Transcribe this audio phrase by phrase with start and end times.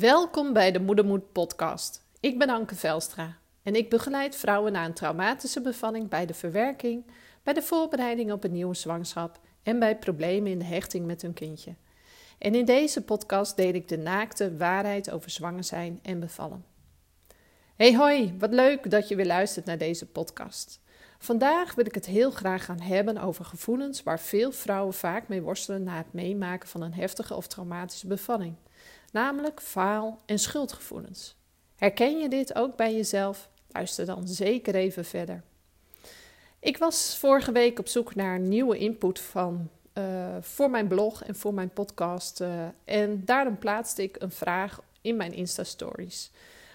[0.00, 2.02] Welkom bij de Moedermoed podcast.
[2.20, 7.04] Ik ben Anke Velstra en ik begeleid vrouwen na een traumatische bevalling bij de verwerking,
[7.42, 11.32] bij de voorbereiding op een nieuwe zwangerschap en bij problemen in de hechting met hun
[11.32, 11.74] kindje.
[12.38, 16.64] En in deze podcast deel ik de naakte waarheid over zwanger zijn en bevallen.
[17.76, 20.80] Hey hoi, wat leuk dat je weer luistert naar deze podcast.
[21.18, 25.42] Vandaag wil ik het heel graag gaan hebben over gevoelens waar veel vrouwen vaak mee
[25.42, 28.56] worstelen na het meemaken van een heftige of traumatische bevalling,
[29.10, 31.36] namelijk faal- en schuldgevoelens.
[31.76, 33.50] Herken je dit ook bij jezelf?
[33.68, 35.42] Luister dan zeker even verder.
[36.60, 41.34] Ik was vorige week op zoek naar nieuwe input van, uh, voor mijn blog en
[41.34, 42.40] voor mijn podcast.
[42.40, 46.30] Uh, en daarom plaatste ik een vraag in mijn Insta-stories.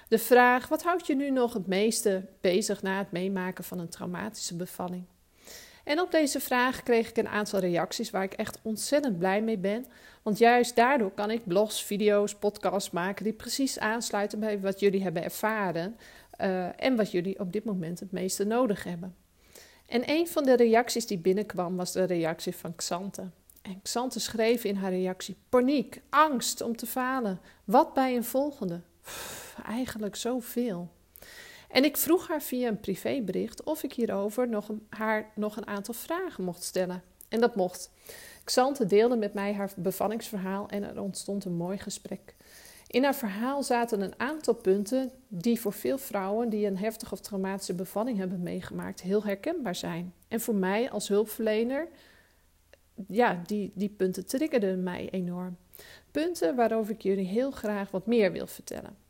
[0.07, 3.89] De vraag: wat houdt je nu nog het meeste bezig na het meemaken van een
[3.89, 5.03] traumatische bevalling?
[5.85, 9.57] En op deze vraag kreeg ik een aantal reacties waar ik echt ontzettend blij mee
[9.57, 9.85] ben.
[10.21, 15.03] Want juist daardoor kan ik blogs, video's, podcasts maken die precies aansluiten bij wat jullie
[15.03, 15.97] hebben ervaren
[16.41, 19.15] uh, en wat jullie op dit moment het meeste nodig hebben.
[19.85, 23.29] En een van de reacties die binnenkwam was de reactie van Xante.
[23.61, 27.39] En Xante schreef in haar reactie: paniek, angst om te falen.
[27.63, 28.81] Wat bij een volgende?
[29.65, 30.89] Eigenlijk zoveel.
[31.75, 35.93] En ik vroeg haar via een privébericht of ik hierover nog haar nog een aantal
[35.93, 37.03] vragen mocht stellen.
[37.29, 37.91] En dat mocht.
[38.43, 42.35] Xante deelde met mij haar bevallingsverhaal en er ontstond een mooi gesprek.
[42.87, 47.19] In haar verhaal zaten een aantal punten die voor veel vrouwen die een heftige of
[47.19, 50.13] traumatische bevalling hebben meegemaakt heel herkenbaar zijn.
[50.27, 51.87] En voor mij als hulpverlener,
[53.07, 55.57] ja, die, die punten triggerden mij enorm.
[56.11, 59.03] Punten waarover ik jullie heel graag wat meer wil vertellen.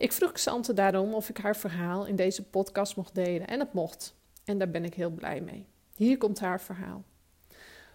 [0.00, 3.72] Ik vroeg Xante daarom of ik haar verhaal in deze podcast mocht delen en het
[3.72, 4.14] mocht.
[4.44, 5.66] En daar ben ik heel blij mee.
[5.94, 7.04] Hier komt haar verhaal.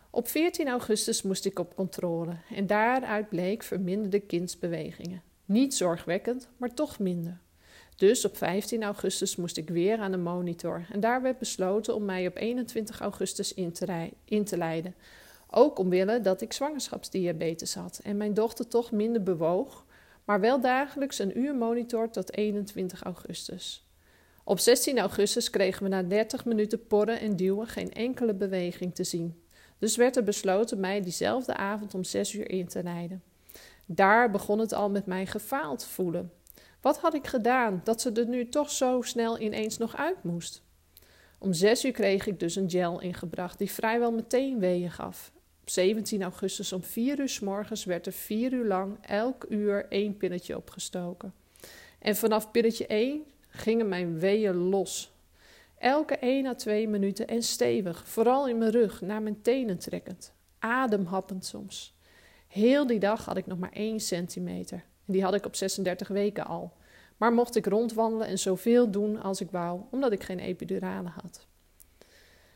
[0.09, 5.21] Op 14 augustus moest ik op controle en daaruit bleek verminderde kindsbewegingen.
[5.45, 7.39] Niet zorgwekkend, maar toch minder.
[7.95, 12.05] Dus op 15 augustus moest ik weer aan de monitor en daar werd besloten om
[12.05, 14.95] mij op 21 augustus in te, in te leiden.
[15.49, 19.85] Ook omwille dat ik zwangerschapsdiabetes had en mijn dochter toch minder bewoog,
[20.25, 23.89] maar wel dagelijks een uur monitor tot 21 augustus.
[24.43, 29.03] Op 16 augustus kregen we na 30 minuten porren en duwen geen enkele beweging te
[29.03, 29.43] zien.
[29.77, 33.23] Dus werd er besloten mij diezelfde avond om 6 uur in te leiden.
[33.85, 36.31] Daar begon het al met mij gefaald voelen.
[36.81, 40.63] Wat had ik gedaan dat ze er nu toch zo snel ineens nog uit moest?
[41.39, 45.31] Om 6 uur kreeg ik dus een gel ingebracht die vrijwel meteen weeën gaf.
[45.65, 49.85] Op 17 augustus om 4 uur s morgens werd er 4 uur lang elk uur
[49.89, 51.33] één pilletje opgestoken.
[51.99, 55.13] En vanaf pilletje 1 gingen mijn weeën los.
[55.77, 60.33] Elke 1 à 2 minuten en stevig, vooral in mijn rug, naar mijn tenen trekkend.
[60.59, 61.95] Ademhappend soms.
[62.47, 64.83] Heel die dag had ik nog maar 1 centimeter.
[65.05, 66.73] En die had ik op 36 weken al.
[67.17, 71.47] Maar mocht ik rondwandelen en zoveel doen als ik wou, omdat ik geen epidurale had.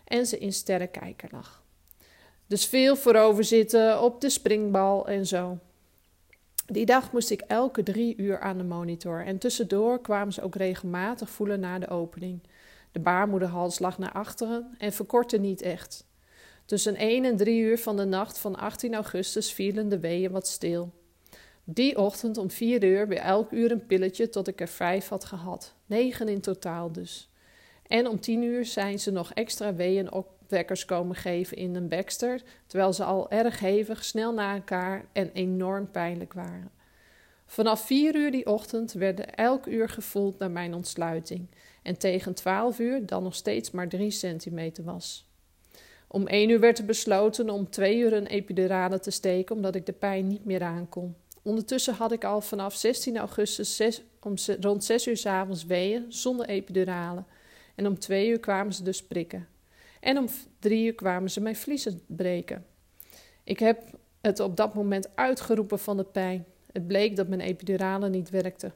[0.04, 1.68] En ze in sterrenkijker lag.
[2.50, 5.58] Dus veel voorover zitten, op de springbal en zo.
[6.66, 10.56] Die dag moest ik elke drie uur aan de monitor en tussendoor kwamen ze ook
[10.56, 12.40] regelmatig voelen naar de opening.
[12.92, 16.08] De baarmoederhals lag naar achteren en verkortte niet echt.
[16.66, 20.48] Tussen 1 en 3 uur van de nacht van 18 augustus vielen de weeën wat
[20.48, 20.92] stil.
[21.64, 25.26] Die ochtend om 4 uur weer elk uur een pilletje tot ik er vijf had
[25.26, 25.74] gehad.
[25.86, 27.30] Negen in totaal dus.
[27.88, 30.12] En om 10 uur zijn ze nog extra weeën
[30.50, 35.32] opwekkers komen geven in een Baxter, terwijl ze al erg hevig, snel na elkaar en
[35.34, 36.72] enorm pijnlijk waren.
[37.46, 41.48] Vanaf 4 uur die ochtend werden elk uur gevoeld naar mijn ontsluiting
[41.84, 45.30] en tegen 12 uur dan nog steeds maar 3 centimeter was.
[46.08, 49.86] Om 1 uur werd er besloten om 2 uur een epidurale te steken omdat ik
[49.86, 51.16] de pijn niet meer aankon.
[51.42, 56.06] Ondertussen had ik al vanaf 16 augustus 6, om rond 6 uur s avonds weeën
[56.08, 57.24] zonder epidurale.
[57.76, 59.48] En om 2 uur kwamen ze dus prikken.
[60.00, 60.28] En om
[60.60, 62.66] 3 uur kwamen ze mijn vliezen breken.
[63.44, 63.82] Ik heb
[64.22, 66.46] het op dat moment uitgeroepen van de pijn.
[66.72, 68.72] Het bleek dat mijn epidurale niet werkte.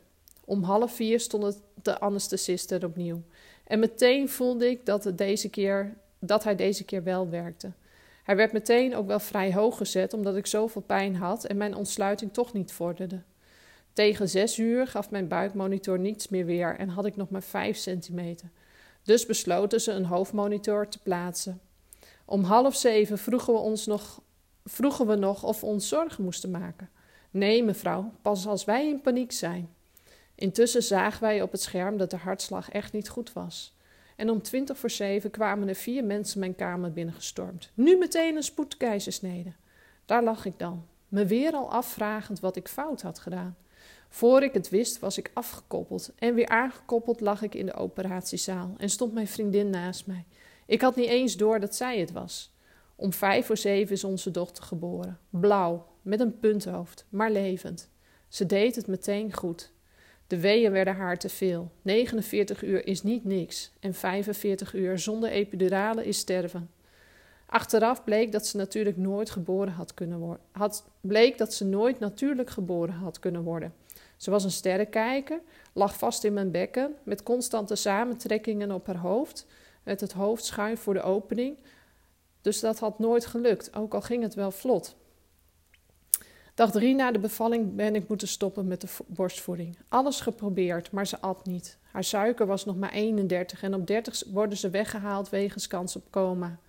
[0.46, 3.22] Om half vier stond de anesthesist er opnieuw.
[3.64, 7.72] En meteen voelde ik dat, het deze keer, dat hij deze keer wel werkte.
[8.24, 11.76] Hij werd meteen ook wel vrij hoog gezet, omdat ik zoveel pijn had en mijn
[11.76, 13.22] ontsluiting toch niet vorderde.
[13.94, 17.78] Tegen zes uur gaf mijn buikmonitor niets meer weer en had ik nog maar vijf
[17.78, 18.50] centimeter.
[19.04, 21.62] Dus besloten ze een hoofdmonitor te plaatsen.
[22.26, 24.22] Om half zeven vroegen we, ons nog,
[24.66, 26.90] vroegen we nog of we ons zorgen moesten maken.
[27.32, 29.70] Nee, mevrouw, pas als wij in paniek zijn.
[30.36, 33.76] Intussen zagen wij op het scherm dat de hartslag echt niet goed was.
[34.16, 37.72] En om twintig voor zeven kwamen er vier mensen mijn kamer binnengestormd.
[37.74, 39.54] Nu meteen een spoedkeizersnede.
[40.06, 43.56] Daar lag ik dan, me weer al afvragend wat ik fout had gedaan.
[44.14, 48.74] Voor ik het wist, was ik afgekoppeld en weer aangekoppeld lag ik in de operatiezaal
[48.78, 50.26] en stond mijn vriendin naast mij.
[50.66, 52.54] Ik had niet eens door dat zij het was.
[52.96, 55.20] Om vijf voor zeven is onze dochter geboren.
[55.30, 57.90] Blauw, met een punthoofd, maar levend.
[58.28, 59.72] Ze deed het meteen goed.
[60.28, 61.72] De weeën werden haar te veel.
[61.82, 66.70] 49 uur is niet niks en 45 uur zonder epidurale is sterven.
[67.46, 70.44] Achteraf bleek dat ze natuurlijk nooit geboren had kunnen worden.
[70.52, 73.74] Had, bleek dat ze nooit natuurlijk geboren had kunnen worden.
[74.18, 75.42] Ze was een sterrenkijker,
[75.74, 79.46] lag vast in mijn bekken, met constante samentrekkingen op haar hoofd,
[79.84, 81.58] met het hoofd schuin voor de opening.
[82.42, 84.96] Dus dat had nooit gelukt, ook al ging het wel vlot.
[86.54, 89.78] Dag drie na de bevalling ben ik moeten stoppen met de borstvoeding.
[89.90, 91.78] Alles geprobeerd, maar ze at niet.
[91.92, 96.04] Haar suiker was nog maar 31 en op 30 worden ze weggehaald wegens kans op
[96.10, 96.60] coma.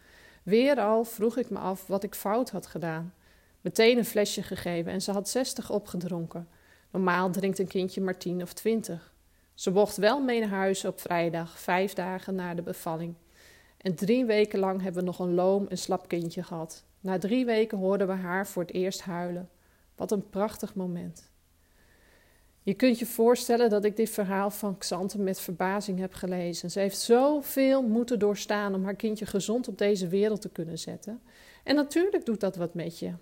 [0.42, 3.14] Weer al vroeg ik me af wat ik fout had gedaan.
[3.60, 6.48] Meteen een flesje gegeven en ze had 60 opgedronken.
[6.94, 9.14] Normaal drinkt een kindje maar 10 of 20.
[9.54, 13.14] Ze mocht wel mee naar huis op vrijdag, vijf dagen na de bevalling.
[13.76, 16.84] En drie weken lang hebben we nog een loom en slap kindje gehad.
[17.00, 19.48] Na drie weken hoorden we haar voor het eerst huilen.
[19.96, 21.30] Wat een prachtig moment.
[22.62, 26.70] Je kunt je voorstellen dat ik dit verhaal van Xante met verbazing heb gelezen.
[26.70, 31.20] Ze heeft zoveel moeten doorstaan om haar kindje gezond op deze wereld te kunnen zetten.
[31.64, 33.12] En natuurlijk doet dat wat met je.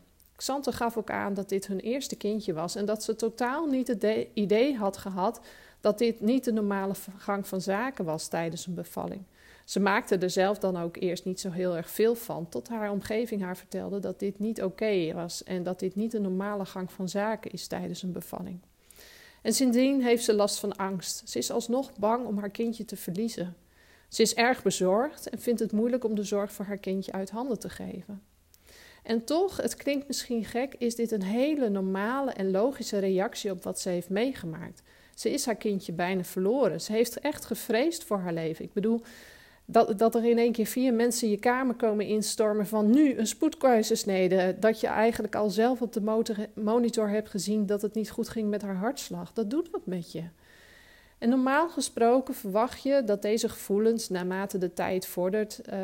[0.43, 3.89] Xante gaf ook aan dat dit hun eerste kindje was en dat ze totaal niet
[3.89, 5.41] het idee had gehad
[5.81, 9.23] dat dit niet de normale gang van zaken was tijdens een bevalling.
[9.65, 12.91] Ze maakte er zelf dan ook eerst niet zo heel erg veel van, tot haar
[12.91, 16.93] omgeving haar vertelde dat dit niet oké was en dat dit niet de normale gang
[16.93, 18.61] van zaken is tijdens een bevalling.
[19.43, 21.29] En sindsdien heeft ze last van angst.
[21.29, 23.57] Ze is alsnog bang om haar kindje te verliezen.
[24.09, 27.31] Ze is erg bezorgd en vindt het moeilijk om de zorg voor haar kindje uit
[27.31, 28.23] handen te geven.
[29.03, 33.63] En toch, het klinkt misschien gek, is dit een hele normale en logische reactie op
[33.63, 34.83] wat ze heeft meegemaakt.
[35.15, 36.81] Ze is haar kindje bijna verloren.
[36.81, 38.65] Ze heeft echt gevreesd voor haar leven.
[38.65, 39.03] Ik bedoel,
[39.65, 43.27] dat, dat er in één keer vier mensen je kamer komen instormen van nu een
[43.27, 44.57] spoedkeizersnede.
[44.61, 48.49] Dat je eigenlijk al zelf op de monitor hebt gezien dat het niet goed ging
[48.49, 49.33] met haar hartslag.
[49.33, 50.23] Dat doet wat met je.
[51.19, 55.77] En normaal gesproken verwacht je dat deze gevoelens naarmate de tijd vordert uh,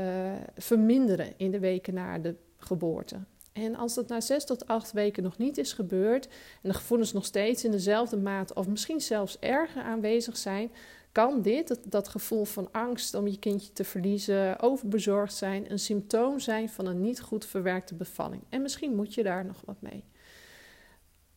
[0.56, 3.18] verminderen in de weken na de geboorte.
[3.52, 6.26] En als dat na zes tot acht weken nog niet is gebeurd
[6.62, 10.70] en de gevoelens nog steeds in dezelfde mate of misschien zelfs erger aanwezig zijn,
[11.12, 16.38] kan dit, dat, gevoel van angst om je kindje te verliezen, overbezorgd zijn, een symptoom
[16.38, 18.42] zijn van een niet goed verwerkte bevalling.
[18.48, 20.04] En misschien moet je daar nog wat mee.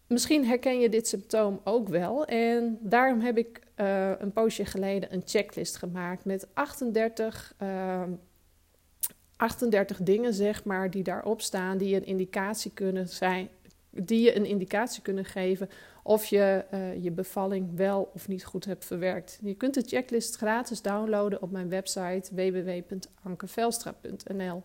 [0.07, 2.25] Misschien herken je dit symptoom ook wel.
[2.25, 8.03] En daarom heb ik uh, een poosje geleden een checklist gemaakt met 38, uh,
[9.41, 13.49] 38 dingen, zeg maar, die daarop staan, die een indicatie kunnen zijn,
[13.89, 15.69] die je een indicatie kunnen geven
[16.03, 19.39] of je uh, je bevalling wel of niet goed hebt verwerkt.
[19.41, 24.63] Je kunt de checklist gratis downloaden op mijn website www.ankevelstra.nl.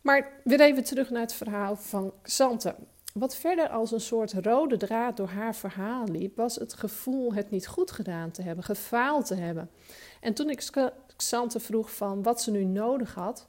[0.00, 2.74] Maar weer even terug naar het verhaal van Xante.
[3.14, 7.50] Wat verder als een soort rode draad door haar verhaal liep, was het gevoel het
[7.50, 9.70] niet goed gedaan te hebben, gefaald te hebben.
[10.20, 10.70] En toen ik
[11.16, 13.46] Xante vroeg van wat ze nu nodig had,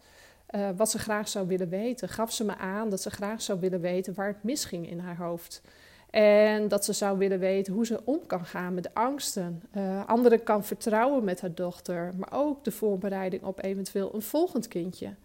[0.51, 3.59] uh, wat ze graag zou willen weten, gaf ze me aan dat ze graag zou
[3.59, 5.61] willen weten waar het misging in haar hoofd.
[6.09, 9.63] En dat ze zou willen weten hoe ze om kan gaan met de angsten.
[9.77, 14.67] Uh, anderen kan vertrouwen met haar dochter, maar ook de voorbereiding op eventueel een volgend
[14.67, 15.15] kindje.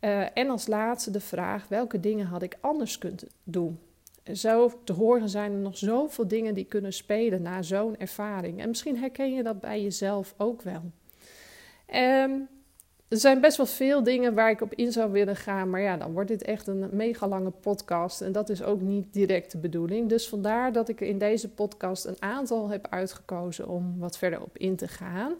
[0.00, 3.78] Uh, en als laatste de vraag: welke dingen had ik anders kunnen doen?
[4.32, 8.60] Zo te horen zijn er nog zoveel dingen die kunnen spelen na zo'n ervaring.
[8.60, 10.82] En misschien herken je dat bij jezelf ook wel.
[11.94, 12.48] Um,
[13.12, 15.70] er zijn best wel veel dingen waar ik op in zou willen gaan.
[15.70, 18.20] Maar ja, dan wordt dit echt een mega lange podcast.
[18.20, 20.08] En dat is ook niet direct de bedoeling.
[20.08, 24.58] Dus vandaar dat ik in deze podcast een aantal heb uitgekozen om wat verder op
[24.58, 25.34] in te gaan.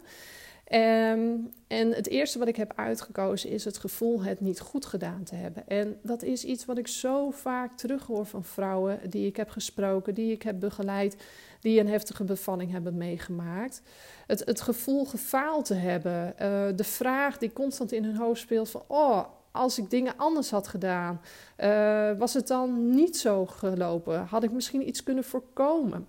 [0.73, 5.23] Um, en het eerste wat ik heb uitgekozen is het gevoel het niet goed gedaan
[5.23, 5.67] te hebben.
[5.67, 10.13] En dat is iets wat ik zo vaak terughoor van vrouwen die ik heb gesproken,
[10.13, 11.17] die ik heb begeleid,
[11.59, 13.81] die een heftige bevalling hebben meegemaakt.
[14.27, 16.37] Het, het gevoel gefaald te hebben, uh,
[16.75, 20.67] de vraag die constant in hun hoofd speelt van, oh, als ik dingen anders had
[20.67, 21.21] gedaan,
[21.59, 24.25] uh, was het dan niet zo gelopen?
[24.25, 26.07] Had ik misschien iets kunnen voorkomen?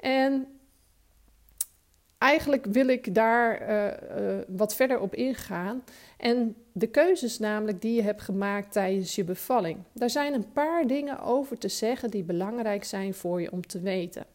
[0.00, 0.46] En
[2.18, 5.84] eigenlijk wil ik daar uh, uh, wat verder op ingaan.
[6.16, 9.78] En de keuzes namelijk die je hebt gemaakt tijdens je bevalling.
[9.92, 13.80] Daar zijn een paar dingen over te zeggen die belangrijk zijn voor je om te
[13.80, 14.26] weten.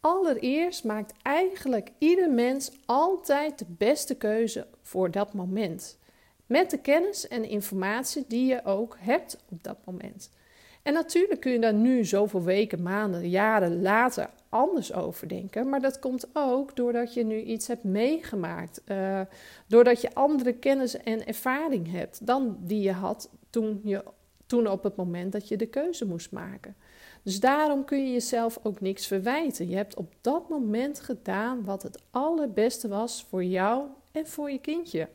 [0.00, 5.98] Allereerst maakt eigenlijk ieder mens altijd de beste keuze voor dat moment.
[6.46, 10.30] Met de kennis en informatie die je ook hebt op dat moment.
[10.84, 15.68] En natuurlijk kun je daar nu zoveel weken, maanden, jaren later anders over denken.
[15.68, 18.80] Maar dat komt ook doordat je nu iets hebt meegemaakt.
[18.86, 19.20] Uh,
[19.66, 24.04] doordat je andere kennis en ervaring hebt dan die je had toen, je,
[24.46, 26.76] toen op het moment dat je de keuze moest maken.
[27.22, 29.68] Dus daarom kun je jezelf ook niks verwijten.
[29.68, 34.58] Je hebt op dat moment gedaan wat het allerbeste was voor jou en voor je
[34.58, 35.08] kindje.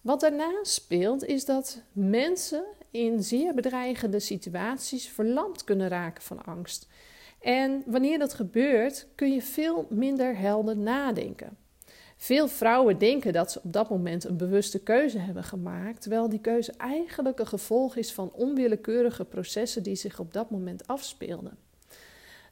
[0.00, 6.88] Wat daarna speelt is dat mensen in zeer bedreigende situaties verlamd kunnen raken van angst.
[7.40, 11.56] En wanneer dat gebeurt, kun je veel minder helder nadenken.
[12.16, 16.40] Veel vrouwen denken dat ze op dat moment een bewuste keuze hebben gemaakt, terwijl die
[16.40, 21.58] keuze eigenlijk een gevolg is van onwillekeurige processen die zich op dat moment afspeelden.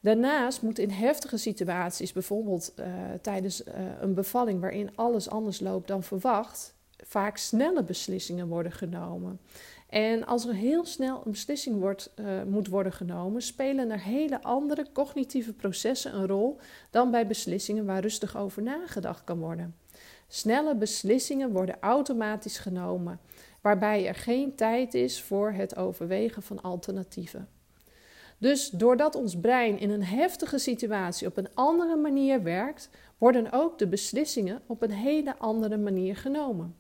[0.00, 2.87] Daarnaast moet in heftige situaties, bijvoorbeeld uh,
[3.23, 9.40] tijdens uh, een bevalling waarin alles anders loopt dan verwacht, vaak snelle beslissingen worden genomen.
[9.90, 14.42] En als er heel snel een beslissing wordt, uh, moet worden genomen, spelen er hele
[14.42, 16.59] andere cognitieve processen een rol
[16.90, 19.76] dan bij beslissingen waar rustig over nagedacht kan worden.
[20.28, 23.20] Snelle beslissingen worden automatisch genomen,
[23.61, 27.49] waarbij er geen tijd is voor het overwegen van alternatieven.
[28.38, 33.78] Dus doordat ons brein in een heftige situatie op een andere manier werkt, worden ook
[33.78, 36.79] de beslissingen op een hele andere manier genomen.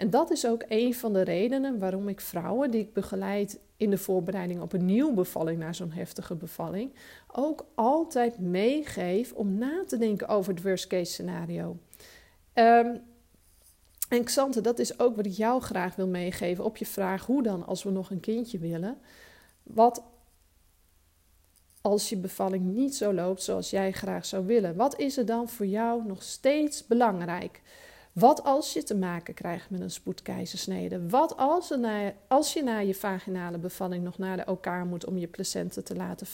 [0.00, 3.90] En dat is ook een van de redenen waarom ik vrouwen die ik begeleid in
[3.90, 6.92] de voorbereiding op een nieuwe bevalling na zo'n heftige bevalling,
[7.32, 11.76] ook altijd meegeef om na te denken over het worst case scenario.
[12.54, 13.00] Um,
[14.08, 17.42] en Xante, dat is ook wat ik jou graag wil meegeven op je vraag: hoe
[17.42, 18.98] dan als we nog een kindje willen?
[19.62, 20.02] Wat
[21.80, 24.76] als je bevalling niet zo loopt zoals jij graag zou willen?
[24.76, 27.60] Wat is er dan voor jou nog steeds belangrijk?
[28.12, 31.08] Wat als je te maken krijgt met een spoedkeizersnede?
[31.08, 35.18] Wat als, na, als je na je vaginale bevalling nog naar de elkaar moet om
[35.18, 36.26] je placenta te laten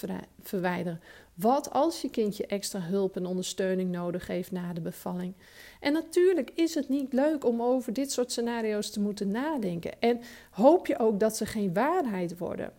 [0.43, 1.01] verwijderen?
[1.35, 5.35] Wat als je kindje extra hulp en ondersteuning nodig heeft na de bevalling?
[5.81, 10.01] En natuurlijk is het niet leuk om over dit soort scenario's te moeten nadenken.
[10.01, 12.73] En hoop je ook dat ze geen waarheid worden.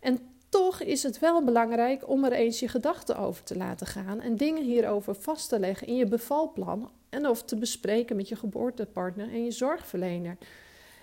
[0.00, 0.18] En
[0.48, 4.36] toch is het wel belangrijk om er eens je gedachten over te laten gaan en
[4.36, 9.28] dingen hierover vast te leggen in je bevalplan en of te bespreken met je geboortepartner
[9.28, 10.36] en je zorgverlener.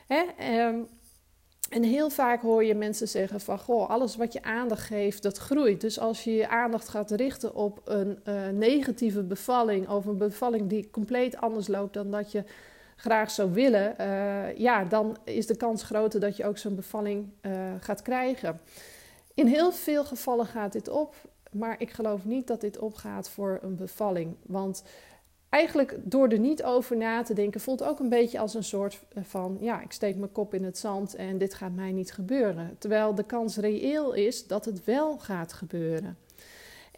[0.07, 0.23] Hè?
[0.37, 0.79] Ehm,
[1.69, 5.37] en heel vaak hoor je mensen zeggen van, goh, alles wat je aandacht geeft, dat
[5.37, 5.81] groeit.
[5.81, 10.69] Dus als je je aandacht gaat richten op een uh, negatieve bevalling of een bevalling
[10.69, 12.43] die compleet anders loopt dan dat je
[12.95, 17.29] graag zou willen, uh, ja, dan is de kans groter dat je ook zo'n bevalling
[17.41, 18.59] uh, gaat krijgen.
[19.33, 21.15] In heel veel gevallen gaat dit op,
[21.51, 24.35] maar ik geloof niet dat dit opgaat voor een bevalling.
[24.45, 24.83] Want
[25.49, 28.99] eigenlijk door er niet over na te denken, voelt ook een beetje als een soort
[29.21, 32.75] van: ja, ik steek mijn kop in het zand en dit gaat mij niet gebeuren.
[32.77, 36.17] Terwijl de kans reëel is dat het wel gaat gebeuren.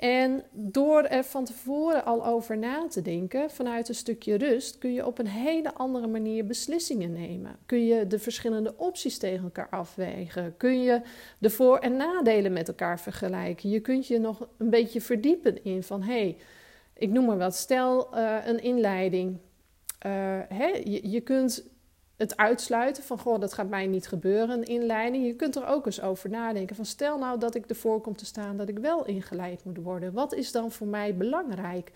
[0.02, 4.94] En door er van tevoren al over na te denken, vanuit een stukje rust, kun
[4.94, 7.56] je op een hele andere manier beslissingen nemen.
[7.66, 10.54] Kun je de verschillende opties tegen elkaar afwegen.
[10.58, 11.02] Kun je
[11.38, 13.70] de voor- en nadelen met elkaar vergelijken.
[13.70, 16.38] Je kunt je nog een beetje verdiepen in van hé, hey,
[17.02, 19.38] ik noem maar wat, stel uh, een inleiding.
[20.06, 20.12] Uh,
[20.48, 21.70] hè, je, je kunt
[22.18, 25.26] het uitsluiten van, goh, dat gaat mij niet gebeuren, een inleiding.
[25.26, 28.26] Je kunt er ook eens over nadenken van, stel nou dat ik ervoor kom te
[28.26, 30.14] staan dat ik wel ingeleid moet worden.
[30.14, 31.92] Wat is dan voor mij belangrijk?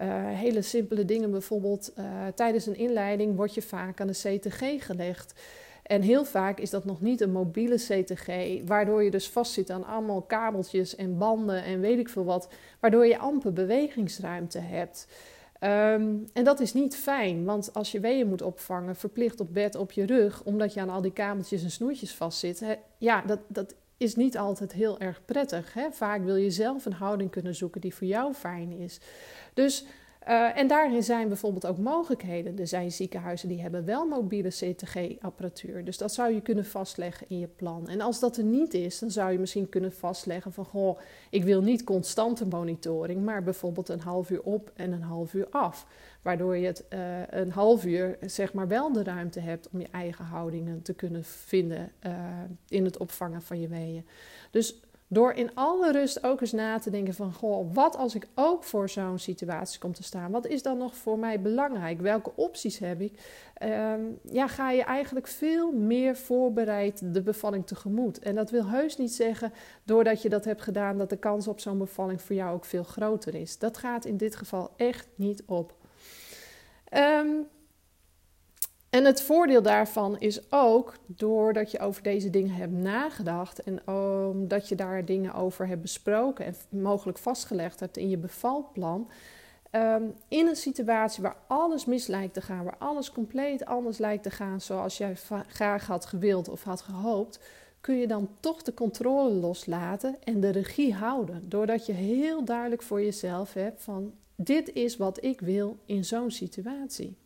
[0.00, 1.92] Uh, hele simpele dingen, bijvoorbeeld
[2.34, 5.40] tijdens een inleiding word je vaak aan de CTG gelegd.
[5.86, 8.28] En heel vaak is dat nog niet een mobiele CTG,
[8.64, 12.48] waardoor je dus vastzit aan allemaal kabeltjes en banden en weet ik veel wat,
[12.80, 15.06] waardoor je amper bewegingsruimte hebt.
[15.60, 19.74] Um, en dat is niet fijn, want als je weeën moet opvangen, verplicht op bed
[19.74, 23.38] op je rug, omdat je aan al die kabeltjes en snoertjes vastzit, hè, ja, dat,
[23.48, 25.74] dat is niet altijd heel erg prettig.
[25.74, 25.92] Hè?
[25.92, 29.00] Vaak wil je zelf een houding kunnen zoeken die voor jou fijn is.
[29.54, 29.84] Dus
[30.28, 32.58] uh, en daarin zijn bijvoorbeeld ook mogelijkheden.
[32.58, 35.84] Er zijn ziekenhuizen die hebben wel mobiele CTG-apparatuur.
[35.84, 37.88] Dus dat zou je kunnen vastleggen in je plan.
[37.88, 40.64] En als dat er niet is, dan zou je misschien kunnen vastleggen van...
[40.64, 40.98] goh,
[41.30, 45.46] ik wil niet constante monitoring, maar bijvoorbeeld een half uur op en een half uur
[45.50, 45.86] af.
[46.22, 49.88] Waardoor je het uh, een half uur zeg maar wel de ruimte hebt om je
[49.90, 52.12] eigen houdingen te kunnen vinden uh,
[52.68, 54.06] in het opvangen van je weeën.
[54.50, 58.28] Dus door in alle rust ook eens na te denken van, goh, wat als ik
[58.34, 60.30] ook voor zo'n situatie kom te staan?
[60.30, 62.00] Wat is dan nog voor mij belangrijk?
[62.00, 63.12] Welke opties heb ik?
[63.62, 68.18] Um, ja, ga je eigenlijk veel meer voorbereid de bevalling tegemoet.
[68.18, 69.52] En dat wil heus niet zeggen,
[69.84, 72.84] doordat je dat hebt gedaan, dat de kans op zo'n bevalling voor jou ook veel
[72.84, 73.58] groter is.
[73.58, 75.74] Dat gaat in dit geval echt niet op.
[76.92, 77.46] Um,
[78.96, 84.68] En het voordeel daarvan is ook, doordat je over deze dingen hebt nagedacht en omdat
[84.68, 89.10] je daar dingen over hebt besproken en mogelijk vastgelegd hebt in je bevalplan,
[89.70, 94.22] ehm, in een situatie waar alles mis lijkt te gaan, waar alles compleet anders lijkt
[94.22, 95.16] te gaan zoals jij
[95.48, 97.40] graag had gewild of had gehoopt,
[97.80, 101.48] kun je dan toch de controle loslaten en de regie houden.
[101.48, 106.30] Doordat je heel duidelijk voor jezelf hebt van dit is wat ik wil in zo'n
[106.30, 107.16] situatie.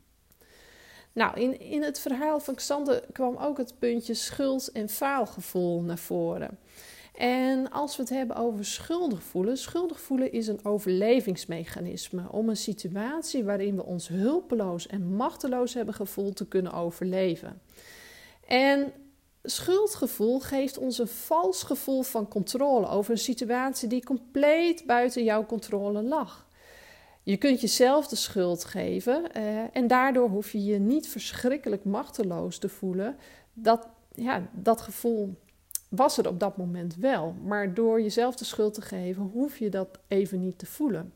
[1.12, 5.98] Nou, in, in het verhaal van Xander kwam ook het puntje schuld- en faalgevoel naar
[5.98, 6.58] voren.
[7.14, 13.44] En als we het hebben over schuldig voelen, schuldig is een overlevingsmechanisme om een situatie
[13.44, 17.60] waarin we ons hulpeloos en machteloos hebben gevoeld te kunnen overleven.
[18.46, 18.92] En
[19.42, 25.46] schuldgevoel geeft ons een vals gevoel van controle over een situatie die compleet buiten jouw
[25.46, 26.46] controle lag.
[27.30, 32.58] Je kunt jezelf de schuld geven uh, en daardoor hoef je je niet verschrikkelijk machteloos
[32.58, 33.16] te voelen.
[33.52, 35.38] Dat, ja, dat gevoel
[35.88, 37.34] was er op dat moment wel.
[37.44, 41.12] Maar door jezelf de schuld te geven, hoef je dat even niet te voelen.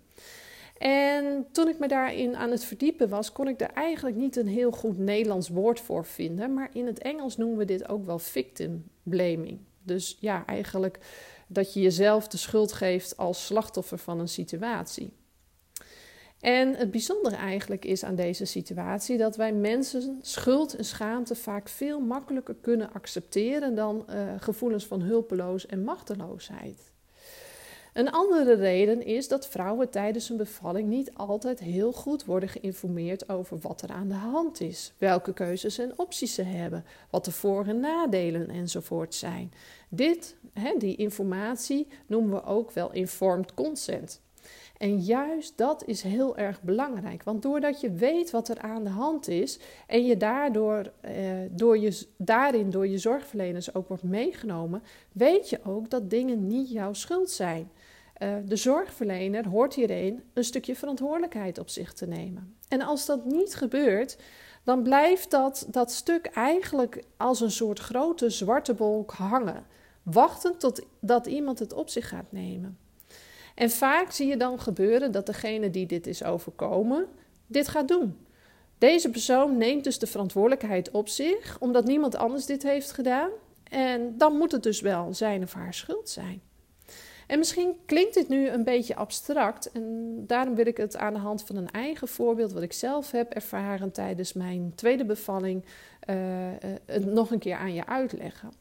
[0.78, 4.48] En toen ik me daarin aan het verdiepen was, kon ik er eigenlijk niet een
[4.48, 6.54] heel goed Nederlands woord voor vinden.
[6.54, 9.58] Maar in het Engels noemen we dit ook wel victim blaming.
[9.82, 10.98] Dus ja, eigenlijk
[11.46, 15.12] dat je jezelf de schuld geeft als slachtoffer van een situatie.
[16.44, 21.68] En het bijzondere eigenlijk is aan deze situatie dat wij mensen schuld en schaamte vaak
[21.68, 26.92] veel makkelijker kunnen accepteren dan uh, gevoelens van hulpeloos en machteloosheid.
[27.92, 33.28] Een andere reden is dat vrouwen tijdens een bevalling niet altijd heel goed worden geïnformeerd
[33.28, 37.32] over wat er aan de hand is, welke keuzes en opties ze hebben, wat de
[37.32, 39.52] voor- en nadelen enzovoort zijn.
[39.88, 40.36] Dit,
[40.78, 44.22] die informatie, noemen we ook wel informed consent.
[44.76, 47.22] En juist dat is heel erg belangrijk.
[47.22, 51.14] Want doordat je weet wat er aan de hand is en je daardoor eh,
[51.50, 56.70] door je, daarin door je zorgverleners ook wordt meegenomen, weet je ook dat dingen niet
[56.70, 57.70] jouw schuld zijn.
[58.18, 62.56] Uh, de zorgverlener hoort hierin een stukje verantwoordelijkheid op zich te nemen.
[62.68, 64.18] En als dat niet gebeurt,
[64.64, 69.66] dan blijft dat, dat stuk eigenlijk als een soort grote zwarte wolk hangen,
[70.02, 72.78] wachtend tot dat iemand het op zich gaat nemen.
[73.54, 77.06] En vaak zie je dan gebeuren dat degene die dit is overkomen,
[77.46, 78.16] dit gaat doen.
[78.78, 83.30] Deze persoon neemt dus de verantwoordelijkheid op zich, omdat niemand anders dit heeft gedaan.
[83.70, 86.42] En dan moet het dus wel zijn of haar schuld zijn.
[87.26, 91.18] En misschien klinkt dit nu een beetje abstract en daarom wil ik het aan de
[91.18, 95.64] hand van een eigen voorbeeld wat ik zelf heb ervaren tijdens mijn tweede bevalling
[96.10, 96.56] uh, uh,
[97.04, 98.52] nog een keer aan je uitleggen.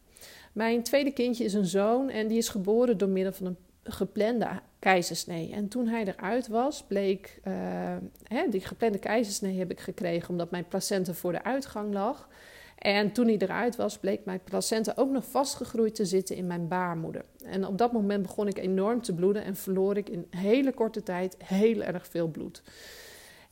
[0.53, 4.47] Mijn tweede kindje is een zoon en die is geboren door middel van een geplande
[4.79, 5.51] keizersnee.
[5.51, 7.53] En toen hij eruit was, bleek, uh,
[8.23, 12.29] hè, die geplande keizersnee heb ik gekregen omdat mijn placenta voor de uitgang lag.
[12.77, 16.67] En toen hij eruit was, bleek mijn placenta ook nog vastgegroeid te zitten in mijn
[16.67, 17.25] baarmoeder.
[17.43, 21.03] En op dat moment begon ik enorm te bloeden en verloor ik in hele korte
[21.03, 22.63] tijd heel erg veel bloed.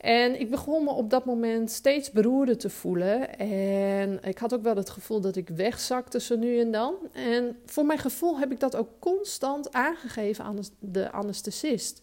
[0.02, 3.38] En ik begon me op dat moment steeds beroerder te voelen.
[3.38, 6.96] En ik had ook wel het gevoel dat ik wegzakte zo nu en dan.
[7.12, 12.02] En voor mijn gevoel heb ik dat ook constant aangegeven aan de anesthesist.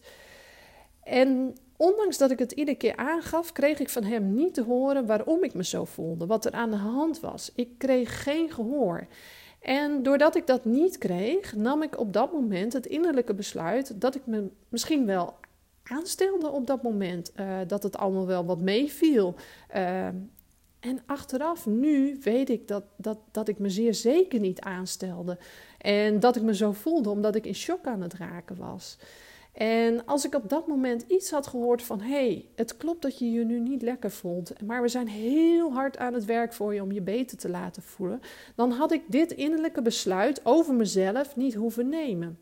[1.03, 5.05] En ondanks dat ik het iedere keer aangaf, kreeg ik van hem niet te horen
[5.05, 7.51] waarom ik me zo voelde, wat er aan de hand was.
[7.55, 9.07] Ik kreeg geen gehoor.
[9.61, 14.15] En doordat ik dat niet kreeg, nam ik op dat moment het innerlijke besluit dat
[14.15, 15.33] ik me misschien wel
[15.89, 17.31] aanstelde op dat moment.
[17.39, 19.35] Uh, dat het allemaal wel wat meeviel.
[19.75, 20.07] Uh,
[20.79, 25.37] en achteraf, nu weet ik dat, dat, dat ik me zeer zeker niet aanstelde.
[25.77, 28.97] En dat ik me zo voelde omdat ik in shock aan het raken was.
[29.59, 33.19] En als ik op dat moment iets had gehoord van: hé, hey, het klopt dat
[33.19, 36.73] je je nu niet lekker voelt, maar we zijn heel hard aan het werk voor
[36.73, 38.21] je om je beter te laten voelen,
[38.55, 42.37] dan had ik dit innerlijke besluit over mezelf niet hoeven nemen.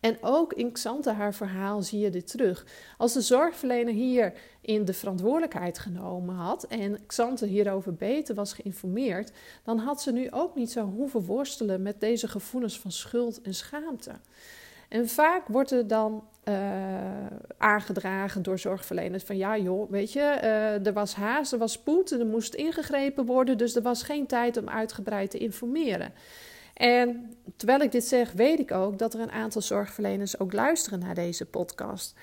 [0.00, 2.66] En ook in Xante haar verhaal zie je dit terug.
[2.96, 9.32] Als de zorgverlener hier in de verantwoordelijkheid genomen had en Xante hierover beter was geïnformeerd,
[9.64, 13.54] dan had ze nu ook niet zo hoeven worstelen met deze gevoelens van schuld en
[13.54, 14.12] schaamte.
[14.88, 16.54] En vaak wordt er dan uh,
[17.58, 22.10] aangedragen door zorgverleners van ja joh, weet je, uh, er was haast, er was spoed,
[22.10, 26.12] er moest ingegrepen worden, dus er was geen tijd om uitgebreid te informeren.
[26.78, 30.98] En terwijl ik dit zeg, weet ik ook dat er een aantal zorgverleners ook luisteren
[30.98, 32.14] naar deze podcast.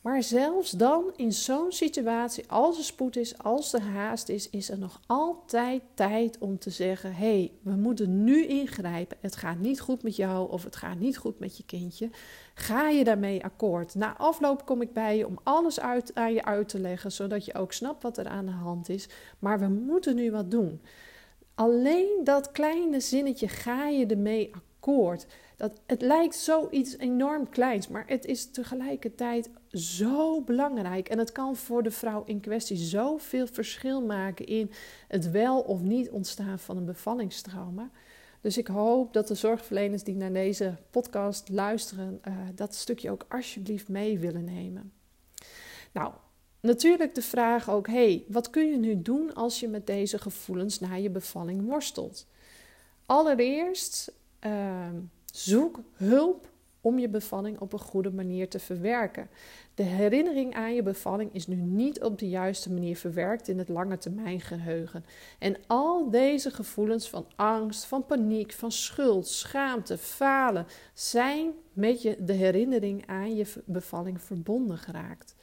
[0.00, 4.70] Maar zelfs dan, in zo'n situatie, als er spoed is, als er haast is, is
[4.70, 9.16] er nog altijd tijd om te zeggen: hé, hey, we moeten nu ingrijpen.
[9.20, 12.10] Het gaat niet goed met jou of het gaat niet goed met je kindje.
[12.54, 13.94] Ga je daarmee akkoord?
[13.94, 17.44] Na afloop kom ik bij je om alles uit, aan je uit te leggen, zodat
[17.44, 19.08] je ook snapt wat er aan de hand is.
[19.38, 20.80] Maar we moeten nu wat doen.
[21.56, 25.26] Alleen dat kleine zinnetje ga je ermee akkoord.
[25.56, 31.08] Dat, het lijkt zoiets enorm kleins, maar het is tegelijkertijd zo belangrijk.
[31.08, 34.70] En het kan voor de vrouw in kwestie zoveel verschil maken in
[35.08, 37.90] het wel of niet ontstaan van een bevallingstrauma.
[38.40, 43.26] Dus ik hoop dat de zorgverleners die naar deze podcast luisteren, uh, dat stukje ook
[43.28, 44.92] alsjeblieft mee willen nemen.
[45.92, 46.12] Nou,
[46.66, 50.80] natuurlijk de vraag ook: hey, wat kun je nu doen als je met deze gevoelens
[50.80, 52.26] na je bevalling worstelt?
[53.06, 54.12] Allereerst.
[54.46, 54.88] Uh,
[55.36, 56.48] Zoek hulp
[56.80, 59.28] om je bevalling op een goede manier te verwerken.
[59.74, 63.68] De herinnering aan je bevalling is nu niet op de juiste manier verwerkt in het
[63.68, 65.04] lange termijn geheugen.
[65.38, 72.16] En al deze gevoelens van angst, van paniek, van schuld, schaamte, falen zijn met je
[72.24, 75.34] de herinnering aan je bevalling verbonden geraakt.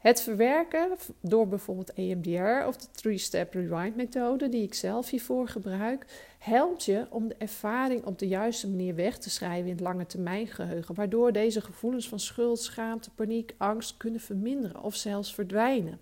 [0.00, 6.06] Het verwerken door bijvoorbeeld EMDR of de Three-Step Rewind methode, die ik zelf hiervoor gebruik,
[6.38, 10.06] helpt je om de ervaring op de juiste manier weg te schrijven in het lange
[10.06, 16.00] termijn geheugen, waardoor deze gevoelens van schuld, schaamte, paniek, angst kunnen verminderen of zelfs verdwijnen.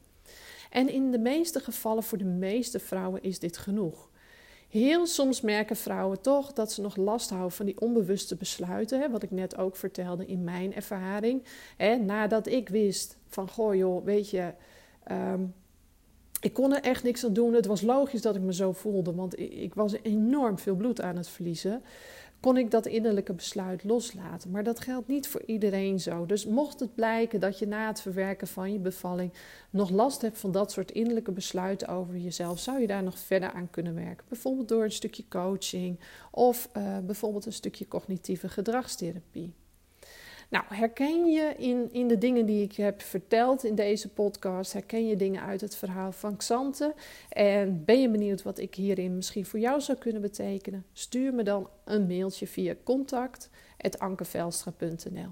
[0.71, 4.08] En in de meeste gevallen voor de meeste vrouwen is dit genoeg.
[4.69, 9.01] Heel soms merken vrouwen toch dat ze nog last houden van die onbewuste besluiten.
[9.01, 11.43] Hè, wat ik net ook vertelde in mijn ervaring.
[11.77, 14.53] Hè, nadat ik wist van, goh joh, weet je,
[15.05, 15.43] ehm,
[16.41, 17.55] ik kon er echt niks aan doen.
[17.55, 21.17] Het was logisch dat ik me zo voelde, want ik was enorm veel bloed aan
[21.17, 21.83] het verliezen
[22.41, 24.51] kon ik dat innerlijke besluit loslaten.
[24.51, 26.27] Maar dat geldt niet voor iedereen zo.
[26.27, 29.33] Dus mocht het blijken dat je na het verwerken van je bevalling
[29.71, 33.53] nog last hebt van dat soort innerlijke besluiten over jezelf, zou je daar nog verder
[33.53, 34.25] aan kunnen werken.
[34.29, 35.99] Bijvoorbeeld door een stukje coaching
[36.31, 39.55] of uh, bijvoorbeeld een stukje cognitieve gedragstherapie.
[40.51, 45.07] Nou, herken je in, in de dingen die ik heb verteld in deze podcast, herken
[45.07, 46.95] je dingen uit het verhaal van Xante?
[47.29, 50.85] En ben je benieuwd wat ik hierin misschien voor jou zou kunnen betekenen?
[50.93, 55.31] Stuur me dan een mailtje via contact.ankevelstra.nl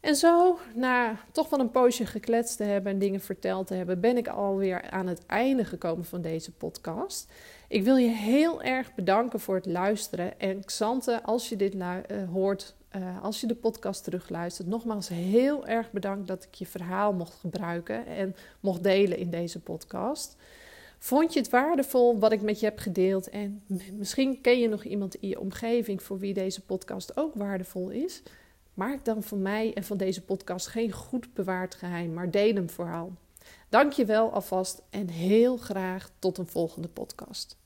[0.00, 4.00] En zo, na toch wel een poosje gekletst te hebben en dingen verteld te hebben,
[4.00, 7.32] ben ik alweer aan het einde gekomen van deze podcast.
[7.68, 10.40] Ik wil je heel erg bedanken voor het luisteren.
[10.40, 11.96] En Xante, als je dit uh,
[12.32, 17.12] hoort, uh, als je de podcast terugluistert, nogmaals heel erg bedankt dat ik je verhaal
[17.12, 20.36] mocht gebruiken en mocht delen in deze podcast.
[20.98, 23.28] Vond je het waardevol wat ik met je heb gedeeld?
[23.28, 27.90] En misschien ken je nog iemand in je omgeving voor wie deze podcast ook waardevol
[27.90, 28.22] is.
[28.74, 32.70] Maak dan van mij en van deze podcast geen goed bewaard geheim, maar deel hem
[32.70, 33.12] vooral.
[33.68, 37.56] Dank je wel alvast en heel graag tot een volgende podcast.